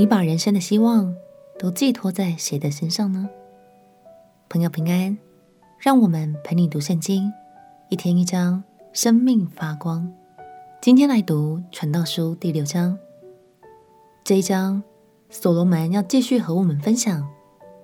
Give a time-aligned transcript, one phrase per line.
[0.00, 1.14] 你把人生的希望
[1.58, 3.28] 都寄托在谁的身上呢？
[4.48, 5.18] 朋友平安，
[5.78, 7.30] 让我们陪你读圣经，
[7.90, 8.64] 一天一章，
[8.94, 10.10] 生命发光。
[10.80, 12.98] 今天来读《传道书》第六章。
[14.24, 14.82] 这一章，
[15.28, 17.28] 所罗门要继续和我们分享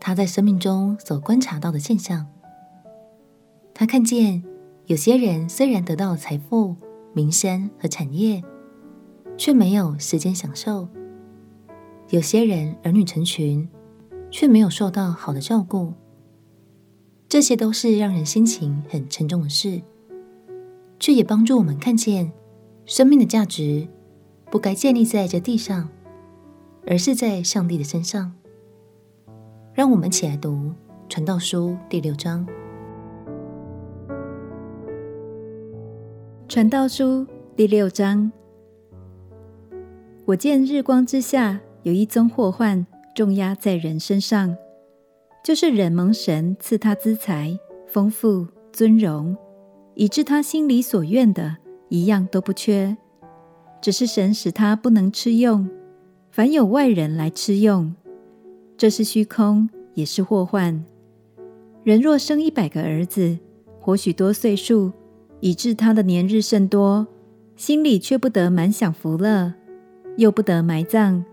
[0.00, 2.26] 他在生命中所观察到的现象。
[3.74, 4.42] 他看见
[4.86, 6.74] 有些人虽然得到了财富、
[7.12, 8.42] 名声和产业，
[9.36, 10.88] 却没有时间享受；
[12.08, 13.68] 有些人儿女成群，
[14.30, 15.92] 却没有受到好的照顾。
[17.28, 19.82] 这些都是让人心情很沉重的事，
[20.98, 22.32] 却也帮助我们看见
[22.86, 23.86] 生命的价值
[24.50, 25.88] 不该建立在这地上。
[26.90, 28.32] 而是在上帝的身上。
[29.74, 30.50] 让我们起来读
[31.06, 32.46] 《传道书》第六章。
[36.48, 37.04] 《传道书》
[37.54, 38.32] 第六章，
[40.24, 44.54] 我见日光之下有一宗祸患重压在人身上，
[45.42, 49.34] 就是人蒙神赐他资财、丰富、尊荣，
[49.94, 51.56] 以致他心里所愿的
[51.88, 52.94] 一样都不缺，
[53.80, 55.66] 只是神使他不能吃用。
[56.30, 57.94] 凡有外人来吃用，
[58.76, 60.84] 这是虚空，也是祸患。
[61.84, 63.38] 人若生一百个儿子，
[63.80, 64.92] 活许多岁数，
[65.40, 67.06] 以致他的年日甚多，
[67.56, 69.54] 心里却不得满享福乐，
[70.18, 71.24] 又不得埋葬。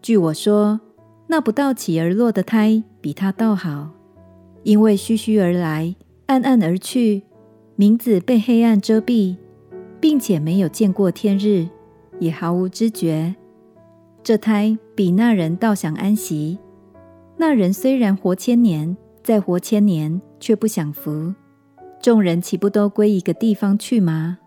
[0.00, 0.80] 据我说，
[1.26, 3.90] 那不道起而落的胎比他倒好，
[4.62, 5.94] 因为虚虚而来，
[6.26, 7.22] 暗暗而去，
[7.76, 9.36] 名字被黑暗遮蔽，
[10.00, 11.68] 并且没有见过天日，
[12.20, 13.34] 也毫无知觉。
[14.22, 16.58] 这胎比那人倒想安息。
[17.36, 21.34] 那人虽然活千年，再活千年，却不享福。
[22.00, 24.38] 众人岂不都归一个地方去吗？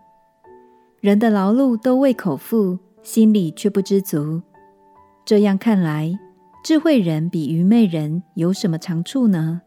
[1.00, 4.42] 人的劳碌都为口腹，心里却不知足。
[5.24, 6.18] 这样看来，
[6.64, 9.62] 智慧人比愚昧人有什么长处呢？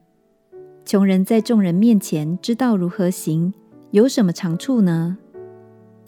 [0.83, 3.53] 穷人在众人面前知道如何行，
[3.91, 5.17] 有什么长处呢？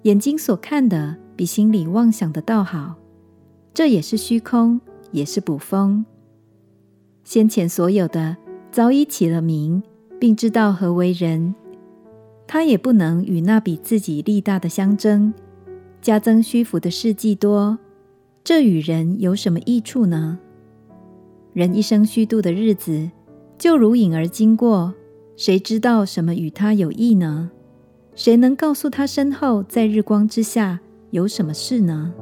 [0.04, 2.96] 眼睛所看的，比心里妄想的倒好。
[3.74, 6.06] 这也是虚空，也是捕风。
[7.24, 8.36] 先前所有的
[8.70, 9.82] 早已起了名，
[10.20, 11.56] 并知道何为人，
[12.46, 15.34] 他也不能与那比自己力大的相争，
[16.02, 17.80] 加增虚浮的事迹多，
[18.48, 20.40] 这与人有什么益处呢？
[21.52, 23.12] 人一生虚度的日子，
[23.58, 24.94] 就如影儿经过，
[25.36, 27.52] 谁知道什么与他有益呢？
[28.16, 32.14] 谁能告诉他身后在日光之下有什么事呢？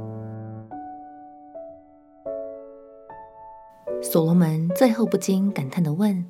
[4.02, 6.26] 所罗门最后不禁感叹地问：“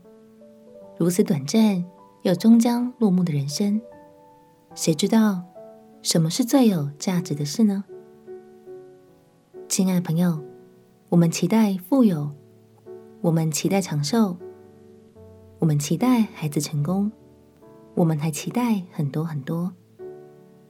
[1.00, 1.82] 如此短暂
[2.24, 3.80] 又终将落幕的人生，
[4.74, 5.42] 谁知道
[6.02, 7.86] 什么是最有价值的事呢？”
[9.68, 10.40] 亲爱的朋友，
[11.10, 12.32] 我们期待富有，
[13.22, 14.38] 我们期待长寿，
[15.60, 17.12] 我们期待孩子成功，
[17.94, 19.74] 我们还期待很多很多，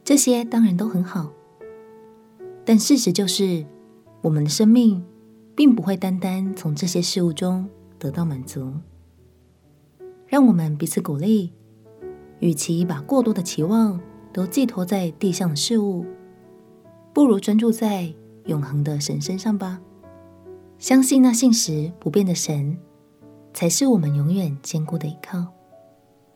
[0.03, 1.31] 这些当然都很好，
[2.63, 3.65] 但事实就是，
[4.21, 5.03] 我们的生命。
[5.57, 7.65] 并不会单单从这些事物中
[7.97, 8.73] 得到满足。
[10.27, 11.53] 让我们彼此鼓励，
[12.39, 13.97] 与其把过多的期望
[14.33, 16.05] 都寄托在地上的事物，
[17.13, 18.13] 不如专注在
[18.45, 19.79] 永恒的神身上吧。
[20.77, 22.77] 相信那信实不变的神，
[23.53, 25.45] 才是我们永远坚固的依靠。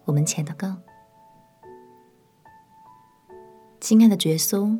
[0.05, 0.75] 我们前祷告，
[3.79, 4.79] 亲爱的耶稣，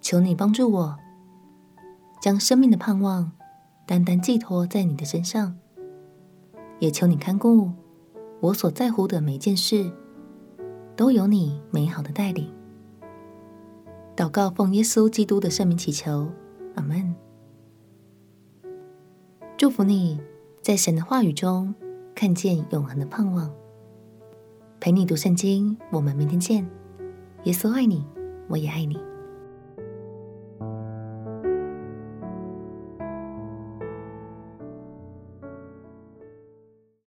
[0.00, 0.96] 求你帮助我，
[2.20, 3.32] 将生命的盼望。
[3.86, 5.54] 单单寄托在你的身上，
[6.78, 7.70] 也求你看顾
[8.40, 9.92] 我所在乎的每件事，
[10.96, 12.50] 都有你美好的带领。
[14.16, 16.30] 祷告奉耶稣基督的圣名祈求，
[16.74, 17.14] 阿门。
[19.56, 20.20] 祝福你
[20.60, 21.74] 在神的话语中
[22.14, 23.50] 看见永恒的盼望。
[24.80, 26.68] 陪你读圣经，我们明天见。
[27.44, 28.04] 耶稣爱你，
[28.48, 28.98] 我也爱你。